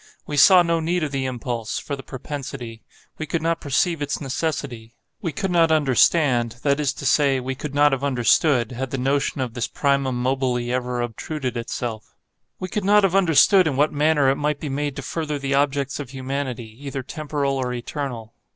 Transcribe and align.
We 0.25 0.35
saw 0.35 0.63
no 0.63 0.79
need 0.79 1.03
of 1.03 1.11
the 1.11 1.25
impulse—for 1.25 1.95
the 1.95 2.01
propensity. 2.01 2.81
We 3.19 3.27
could 3.27 3.43
not 3.43 3.61
perceive 3.61 4.01
its 4.01 4.19
necessity. 4.19 4.95
We 5.21 5.31
could 5.31 5.51
not 5.51 5.71
understand, 5.71 6.53
that 6.63 6.79
is 6.79 6.91
to 6.93 7.05
say, 7.05 7.39
we 7.39 7.53
could 7.53 7.75
not 7.75 7.91
have 7.91 8.03
understood, 8.03 8.71
had 8.71 8.89
the 8.89 8.97
notion 8.97 9.41
of 9.41 9.53
this 9.53 9.67
primum 9.67 10.19
mobile 10.19 10.57
ever 10.57 11.01
obtruded 11.01 11.55
itself;—we 11.55 12.67
could 12.67 12.83
not 12.83 13.03
have 13.03 13.13
understood 13.13 13.67
in 13.67 13.75
what 13.75 13.93
manner 13.93 14.27
it 14.31 14.37
might 14.37 14.59
be 14.59 14.69
made 14.69 14.95
to 14.95 15.03
further 15.03 15.37
the 15.37 15.53
objects 15.53 15.99
of 15.99 16.09
humanity, 16.09 16.75
either 16.83 17.03
temporal 17.03 17.57
or 17.57 17.71
eternal. 17.71 18.33